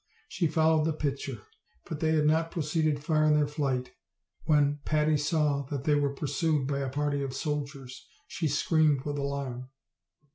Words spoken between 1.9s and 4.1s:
they had not proceeded far in their flight